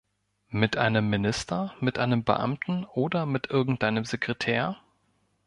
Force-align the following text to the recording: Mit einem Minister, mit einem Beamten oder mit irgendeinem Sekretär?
Mit 0.49 0.77
einem 0.77 1.11
Minister, 1.11 1.75
mit 1.79 1.99
einem 1.99 2.23
Beamten 2.23 2.85
oder 2.85 3.27
mit 3.27 3.51
irgendeinem 3.51 4.03
Sekretär? 4.03 4.77